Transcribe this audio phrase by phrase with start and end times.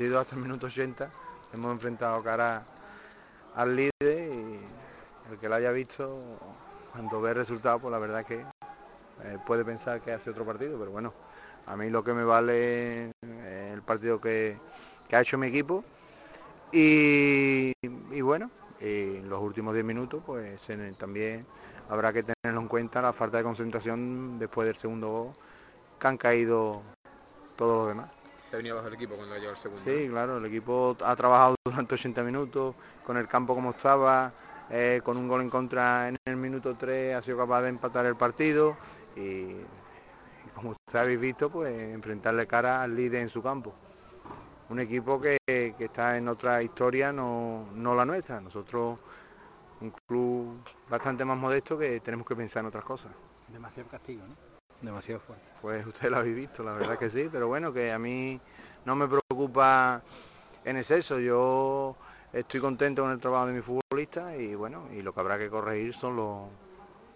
[0.00, 1.10] Hasta el minuto 80.
[1.52, 2.64] Hemos enfrentado cara
[3.54, 4.60] al líder y
[5.30, 6.18] el que lo haya visto,
[6.90, 10.78] cuando ve el resultado, pues la verdad que eh, puede pensar que hace otro partido,
[10.78, 11.12] pero bueno,
[11.66, 13.12] a mí lo que me vale es
[13.74, 14.56] el partido que,
[15.12, 15.84] ha hecho mi equipo
[16.72, 17.72] y,
[18.22, 21.44] bueno, en los últimos 10 minutos pues también
[21.90, 25.32] habrá que tenerlo en cuenta la falta de concentración después del segundo gol
[25.98, 26.80] que han caído
[27.56, 28.19] todos los demás.
[28.50, 29.82] Se venía bajo el equipo cuando llegó el segundo.
[29.84, 32.74] Sí, claro, el equipo ha trabajado durante 80 minutos,
[33.06, 34.32] con el campo como estaba,
[34.70, 38.06] eh, con un gol en contra en el minuto 3 ha sido capaz de empatar
[38.06, 38.76] el partido
[39.14, 39.66] y, y
[40.54, 43.72] como ustedes habéis visto, pues enfrentarle cara al líder en su campo.
[44.68, 48.40] Un equipo que, que está en otra historia, no, no la nuestra.
[48.40, 48.98] Nosotros,
[49.80, 53.12] un club bastante más modesto que tenemos que pensar en otras cosas.
[53.48, 54.59] Demasiado castigo, ¿no?
[54.82, 55.44] Demasiado fuerte.
[55.60, 58.40] Pues usted lo habéis visto, la verdad que sí, pero bueno, que a mí
[58.84, 60.02] no me preocupa
[60.64, 61.18] en exceso.
[61.18, 61.96] Yo
[62.32, 65.50] estoy contento con el trabajo de mi futbolista y bueno, y lo que habrá que
[65.50, 66.48] corregir son los,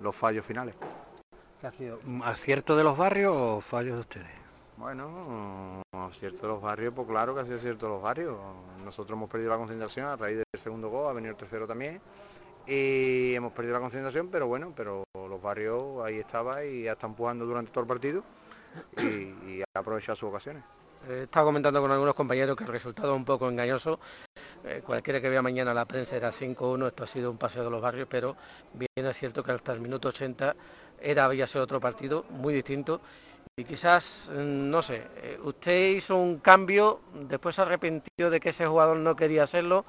[0.00, 0.74] los fallos finales.
[1.60, 1.98] ¿Qué ha sido?
[2.24, 4.40] ¿Acierto de los barrios o fallos de ustedes?
[4.78, 5.82] Bueno,
[6.18, 8.38] cierto de los barrios, pues claro que ha sido cierto de los barrios.
[8.82, 12.00] Nosotros hemos perdido la concentración a raíz del segundo gol, ha venido el tercero también.
[12.66, 15.04] Y hemos perdido la concentración, pero bueno, pero
[15.42, 18.24] barrios ahí estaba y ya están empujando durante todo el partido
[18.98, 20.62] y, y ha aprovechado sus ocasiones.
[21.08, 23.98] He estado comentando con algunos compañeros que el resultado es un poco engañoso.
[24.64, 27.70] Eh, cualquiera que vea mañana la prensa era 5-1, esto ha sido un paseo de
[27.70, 28.36] los barrios, pero
[28.74, 30.54] bien es cierto que hasta el minuto 80
[31.00, 33.00] era, había sido otro partido muy distinto.
[33.56, 38.50] Y quizás, mm, no sé, eh, usted hizo un cambio, después se arrepintió de que
[38.50, 39.84] ese jugador no quería hacerlo.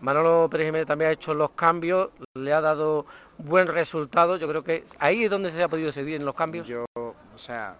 [0.00, 3.06] Manolo Pérez Jiménez también ha hecho los cambios, le ha dado
[3.38, 4.36] buen resultado.
[4.36, 6.66] Yo creo que ahí es donde se ha podido decidir en los cambios.
[6.66, 7.76] Yo, o sea,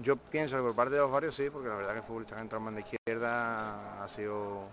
[0.00, 2.34] yo pienso que por parte de los barrios sí, porque la verdad que el futbolista
[2.34, 4.68] que ha entrado en banda izquierda ha sido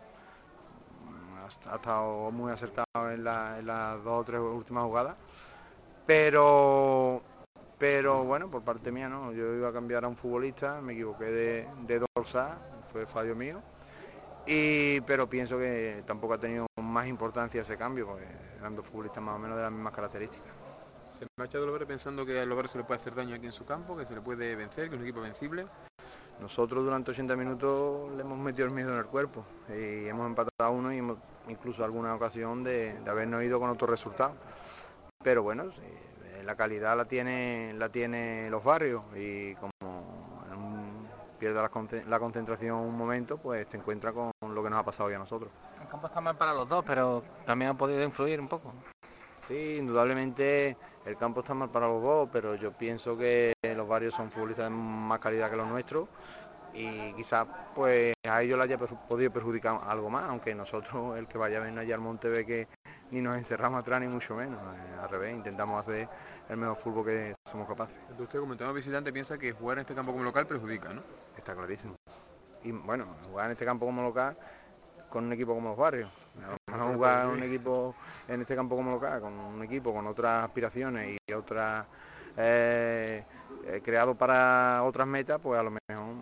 [1.09, 5.15] mm, estado muy acertado en, la- las dos o tres últimas jugadas.
[6.05, 7.21] Pero
[7.77, 11.25] pero bueno, por parte mía no, yo iba a cambiar a un futbolista, me equivoqué
[11.25, 12.57] de, de dorsal,
[12.93, 13.61] fue fallo mío.
[14.45, 18.25] Y, pero pienso que tampoco ha tenido más importancia ese cambio, porque
[18.59, 20.51] eran dos futbolistas más o menos de las mismas características.
[21.17, 23.51] Se marcha de Lobero pensando que a Lobero se le puede hacer daño aquí en
[23.51, 25.65] su campo, que se le puede vencer, que es un equipo vencible.
[26.41, 30.69] Nosotros durante 80 minutos le hemos metido el miedo en el cuerpo y hemos empatado
[30.69, 31.17] a uno y hemos
[31.47, 34.33] incluso alguna ocasión de, de habernos ido con otro resultado.
[35.23, 35.69] Pero bueno,
[36.43, 39.71] la calidad la tiene, la tiene los barrios y como
[41.43, 44.83] pierde la, conce- la concentración un momento, pues te encuentras con lo que nos ha
[44.83, 45.51] pasado hoy a nosotros.
[45.81, 48.73] El campo está mal para los dos, pero también ha podido influir un poco.
[49.45, 54.13] Sí, indudablemente el campo está mal para los dos, pero yo pienso que los barrios
[54.13, 56.07] son futbolistas de más calidad que los nuestros
[56.73, 57.45] y quizás
[57.75, 61.61] pues a ellos les haya podido perjudicar algo más, aunque nosotros, el que vaya a
[61.61, 62.67] ver allá al monte ve que
[63.11, 66.07] ni nos encerramos atrás ni mucho menos, eh, al revés, intentamos hacer
[66.49, 67.95] el mejor fútbol que somos capaces.
[68.01, 71.01] Entonces usted como entrenador visitante piensa que jugar en este campo como local perjudica, ¿no?
[71.37, 71.95] Está clarísimo.
[72.63, 74.37] Y bueno, jugar en este campo como local
[75.09, 76.09] con un equipo como los barrios.
[76.43, 77.95] A lo mejor jugar un equipo
[78.27, 81.85] en este campo como local, con un equipo con otras aspiraciones y otras
[82.35, 83.23] eh,
[83.67, 86.15] eh, creado para otras metas, pues a lo mejor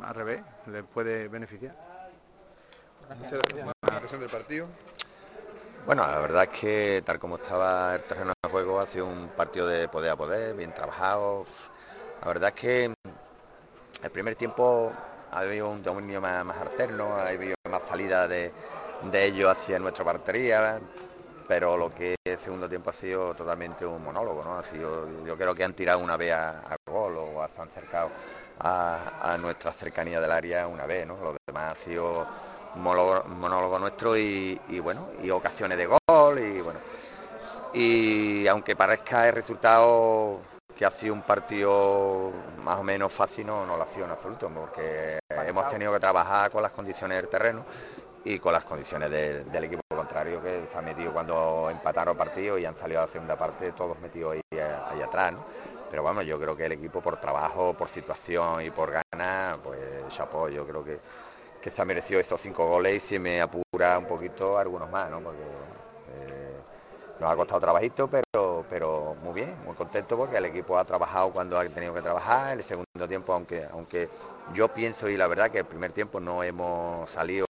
[0.00, 1.74] al revés, les puede beneficiar.
[3.18, 4.12] Muchas gracias.
[4.12, 4.66] La del partido.
[5.84, 9.66] Bueno, la verdad es que tal como estaba el terreno juego, ha sido un partido
[9.66, 11.44] de poder a poder, bien trabajado.
[12.22, 12.84] La verdad es que
[14.02, 14.90] el primer tiempo
[15.30, 18.50] ha habido un dominio más, alterno, ha habido más salida de,
[19.12, 20.80] ellos hacia nuestra partería,
[21.46, 24.58] pero lo que el segundo tiempo ha sido totalmente un monólogo, ¿no?
[24.58, 28.08] Ha sido, yo creo que han tirado una vez a, gol o se han acercado
[28.60, 31.18] a, nuestra cercanía del área una vez, ¿no?
[31.22, 32.26] Lo demás ha sido
[32.76, 36.80] monólogo, nuestro y, bueno, y ocasiones de gol y bueno.
[37.72, 40.40] Y aunque parezca el resultado
[40.76, 42.32] que ha sido un partido
[42.62, 46.00] más o menos fácil, no, no lo ha sido en absoluto, porque hemos tenido que
[46.00, 47.64] trabajar con las condiciones del terreno
[48.24, 52.60] y con las condiciones del, del equipo contrario que se ha metido cuando empataron partidos
[52.60, 55.44] y han salido a la segunda parte todos metidos ahí, ahí atrás, ¿no?
[55.90, 59.78] Pero vamos, yo creo que el equipo por trabajo, por situación y por ganas, pues
[60.08, 60.98] chapó, yo creo que,
[61.62, 65.10] que se ha merecido esos cinco goles y se me apura un poquito algunos más,
[65.10, 65.20] ¿no?
[65.20, 65.65] Porque eh,
[67.20, 71.30] nos ha costado trabajito, pero, pero muy bien, muy contento porque el equipo ha trabajado
[71.32, 72.58] cuando ha tenido que trabajar.
[72.58, 74.08] El segundo tiempo, aunque, aunque
[74.54, 77.46] yo pienso y la verdad que el primer tiempo no hemos salido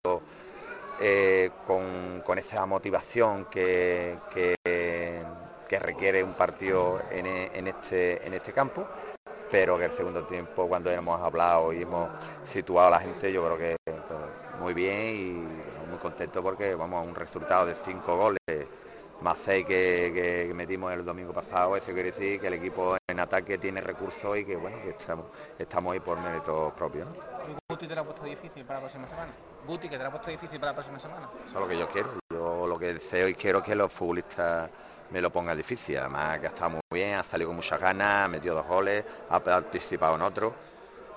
[1.01, 4.55] eh, con, con, esa motivación que, que,
[5.77, 8.87] requiere un partido en, en, este, en este campo
[9.51, 12.09] pero que el segundo tiempo cuando hemos hablado y hemos
[12.45, 13.99] situado a la gente yo creo que pues,
[14.61, 18.67] muy bien y muy contento porque vamos a un resultado de cinco goles
[19.25, 23.57] más seis que, metimos el domingo pasado, eso quiere decir que el equipo en ataque
[23.57, 25.25] tiene recursos y que bueno, que estamos,
[25.57, 27.07] estamos ahí por méritos propios.
[27.67, 29.33] Guti te lo ha puesto difícil para la próxima semana.
[29.65, 31.27] Guti, que te lo ha puesto difícil para la próxima semana.
[31.43, 32.09] Eso es lo que yo quiero.
[32.31, 34.69] Yo lo que deseo y quiero que los futbolistas
[35.09, 35.97] me lo ponga difícil.
[35.97, 39.03] Además que ha estado muy bien, ha salido con muchas ganas, ha metido dos goles,
[39.27, 40.53] ha participado en otro.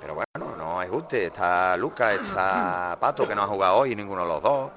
[0.00, 4.22] Pero bueno, no es guste, está Lucas, está Pato, que no ha jugado hoy ninguno
[4.22, 4.70] de los dos.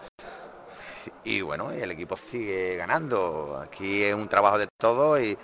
[1.24, 3.60] Y bueno, el equipo sigue ganando.
[3.64, 5.38] Aquí es un trabajo de todos y,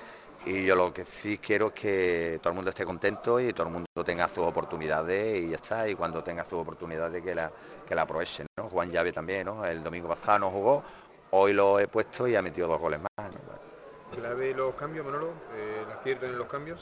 [0.45, 3.73] yo lo que sí quiero es que todo el mundo esté contento y todo el
[3.73, 5.89] mundo tenga sus oportunidades y ya está.
[5.89, 7.51] Y cuando tenga sus oportunidades que la,
[7.85, 8.47] que la aprovechen.
[8.57, 8.69] ¿no?
[8.69, 9.65] Juan Llave también, ¿no?
[9.65, 10.83] El domingo pasado no jugó,
[11.31, 13.31] hoy lo he puesto y ha metido dos goles más.
[14.15, 15.33] ¿Clave los cambios, Manolo?
[15.53, 16.79] Eh, ¿La acierto en los cambios?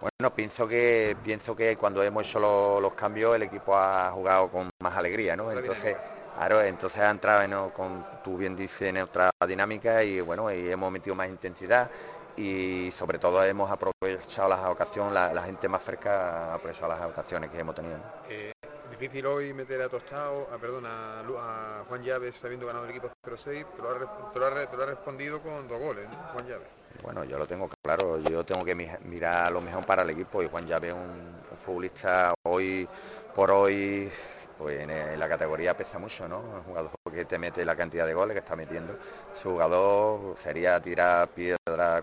[0.00, 4.70] Bueno, pienso que pienso que cuando hemos hecho los, cambios el equipo ha jugado con
[4.80, 5.50] más alegría, ¿no?
[5.52, 5.96] Entonces,
[6.38, 10.70] claro, entonces ha entrado en, con tú bien dices en otra dinámica y bueno, y
[10.70, 11.90] hemos metido más intensidad
[12.36, 17.50] y sobre todo hemos aprovechado las ocasiones, la, gente más cerca ha aprovechado las ocasiones
[17.50, 17.98] que hemos tenido.
[18.28, 18.52] Eh,
[18.88, 23.66] difícil hoy meter a Tostado, a, perdón, a, Juan Llaves habiendo ganado el equipo 0-6,
[23.76, 26.68] pero te lo, ha, respondido con dos goles, Juan Llaves.
[27.02, 30.48] Bueno, yo lo tengo claro, yo tengo que mirar lo mejor para el equipo y
[30.48, 32.88] Juan Llaves es un, futbolista hoy
[33.34, 34.10] por hoy
[34.58, 36.40] pues en, la categoría pesa mucho, ¿no?
[36.40, 38.98] Un jugador que te mete la cantidad de goles que está metiendo.
[39.40, 42.02] Su jugador sería tirar piedra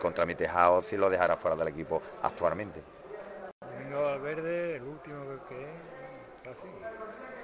[0.00, 2.82] contra mi tejado si lo dejara fuera del equipo actualmente.
[3.60, 5.66] Domingo Valverde, el último que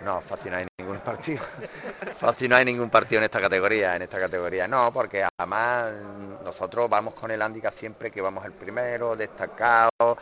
[0.05, 1.43] no, fácil no hay ningún partido.
[2.19, 4.69] fácil no hay ningún partido en esta categoría, en esta categoría.
[4.69, 5.93] No, porque además
[6.45, 10.17] nosotros vamos con el handicap siempre que vamos el primero, destacado,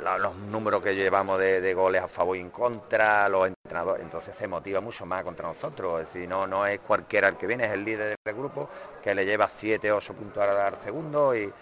[0.00, 4.48] los números que llevamos de, goles a favor y en contra, los entrenadores, entonces se
[4.48, 6.08] motiva mucho más contra nosotros.
[6.08, 8.68] Si no, no es cualquiera el que viene, es el líder del grupo,
[9.02, 11.52] que le lleva 7, 8 puntos a dar segundo y,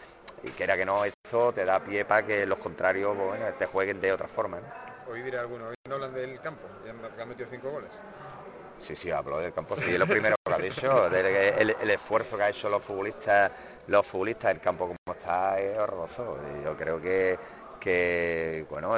[0.43, 3.67] y que era que no, eso te da pie para que los contrarios bueno, te
[3.67, 4.61] jueguen de otra forma
[5.11, 7.91] hoy diré alguno, hoy no hablan del campo, ya han metido cinco goles.
[8.79, 12.37] Sí, sí, hablo del campo, sí, es lo primero que ha dicho, el, el, esfuerzo
[12.37, 13.53] que ha hecho los futbolistas,
[13.89, 16.39] los futbolistas, el campo como está es horroroso.
[16.65, 17.39] yo creo que,
[17.81, 18.93] que bueno,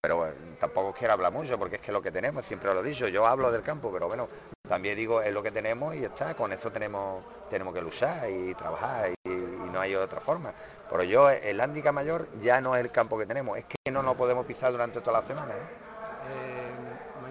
[0.00, 3.06] pero tampoco quiero hablar mucho porque es que lo que tenemos, siempre lo he dicho,
[3.08, 4.28] yo hablo del campo, pero bueno,
[4.66, 8.54] también digo es lo que tenemos y está, con eso tenemos, tenemos que luchar y
[8.54, 10.52] trabajar y no hay otra forma.
[10.88, 14.02] Pero yo, el handicap mayor ya no es el campo que tenemos, es que no
[14.02, 15.52] nos podemos pisar durante toda la semana.
[15.52, 15.86] ¿eh?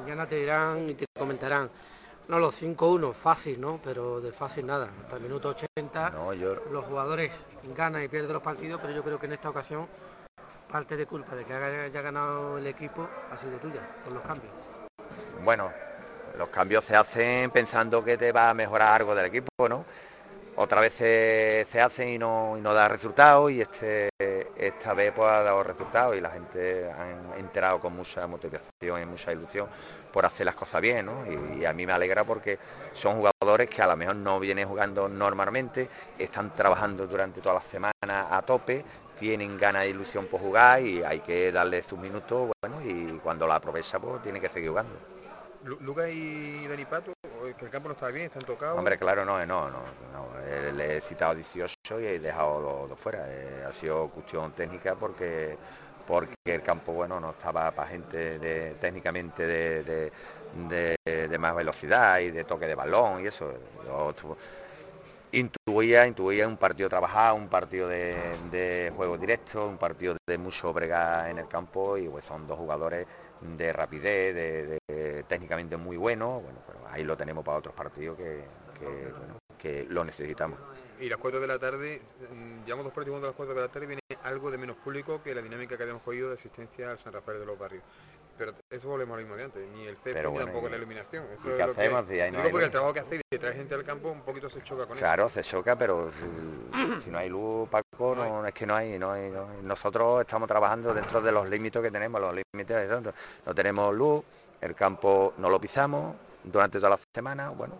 [0.05, 1.67] mañana te dirán y te comentarán,
[2.27, 3.79] no, los 5-1, fácil, ¿no?
[3.83, 4.87] Pero de fácil nada.
[5.01, 6.13] Hasta el minuto 80
[6.71, 7.31] los jugadores
[7.75, 9.87] ganan y pierden los partidos, pero yo creo que en esta ocasión
[10.75, 14.51] parte de culpa de que haya ganado el equipo ha sido tuya, con los cambios.
[15.41, 15.71] Bueno,
[16.37, 19.85] los cambios se hacen pensando que te va a mejorar algo del equipo, ¿no?
[20.57, 25.27] otra vez se, hacen y no, y no da resultados y este, esta vez pues
[25.27, 29.67] ha dado resultados y la gente ha enterado con mucha motivación y mucha ilusión
[30.13, 31.25] por hacer las cosas bien, ¿no?
[31.57, 32.57] y, a mí me alegra porque
[32.93, 37.61] son jugadores que a lo mejor no vienen jugando normalmente, están trabajando durante toda la
[37.61, 38.83] semana a tope,
[39.17, 43.47] tienen ganas de ilusión por jugar y hay que darle sus minutos, bueno, y cuando
[43.47, 44.93] la aprovecha pues tiene que seguir jugando.
[45.63, 47.13] Lucas y Dani Pato,
[47.57, 48.77] que el campo no está bien, están tocados.
[48.77, 49.83] Hombre, claro, no, no, no,
[50.75, 53.25] Le he citado 18 y he dejado dos fuera.
[53.27, 55.57] Eh, ha sido cuestión técnica porque
[56.05, 60.11] porque el campo bueno no estaba para gente de, técnicamente de,
[60.53, 63.51] de, más velocidad y de toque de balón y eso.
[65.35, 71.29] Intuía, intuía un partido trabajado, un partido de, juego directo, un partido de mucho brega
[71.29, 73.05] en el campo y pues son dos jugadores
[73.41, 78.43] de rapidez, de, técnicamente muy bueno, bueno, pero ahí lo tenemos para otros partidos que,
[79.57, 80.59] que, lo necesitamos.
[80.99, 82.01] Y las 4 de la tarde,
[82.31, 85.21] mm, llevamos dos partidos de las 4 de la tarde, viene algo de menos público
[85.21, 87.83] que la dinámica que habíamos cogido de asistencia al San Rafael de los Barrios.
[88.37, 91.25] Pero eso volvemos a lo mismo de antes, ni el CEP ni tampoco la iluminación.
[91.33, 92.05] Eso es lo hacemos?
[92.05, 94.61] Que, no porque el trabajo que hacéis de traer gente al campo un poquito se
[94.61, 95.33] choca con claro, eso.
[95.33, 96.09] Claro, se choca, pero
[97.03, 99.31] si, no hay luz, Paco, no, es que no hay, no hay,
[99.63, 103.13] Nosotros estamos trabajando dentro de los límites que tenemos, los límites de tanto.
[103.45, 104.21] No tenemos luz,
[104.59, 107.75] el campo no lo pisamos durante toda la semana, bueno,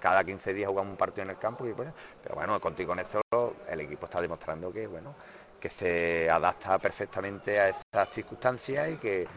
[0.00, 1.88] cada 15 días jugamos un partido en el campo, y pues,
[2.22, 3.20] pero bueno, contigo con eso
[3.68, 5.14] el equipo está demostrando que, bueno,
[5.60, 9.28] que se adapta perfectamente a estas circunstancias y que,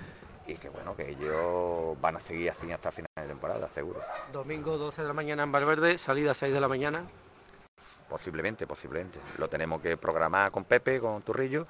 [0.48, 4.02] y que bueno, que ellos van a seguir así hasta final de temporada, seguro.
[4.32, 7.04] Domingo 12 de la mañana en Valverde, salida 6 de la mañana.
[8.10, 9.20] Posiblemente, posiblemente.
[9.38, 11.66] Lo tenemos que programar con Pepe, con Turrillo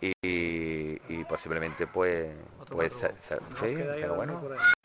[0.00, 2.30] y, y posiblemente pues,
[2.68, 4.40] pues sí, pero bueno.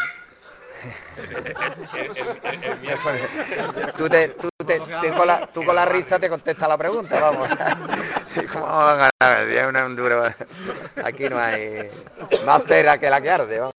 [3.97, 4.79] tú, te, tú, te,
[5.11, 7.47] con la, tú con la risa te contestas la pregunta, vamos.
[8.51, 9.47] ¿Cómo vamos a ganar?
[9.47, 10.23] Es una duro.
[11.03, 11.89] Aquí no hay
[12.45, 13.73] más pera que la que arde, vamos.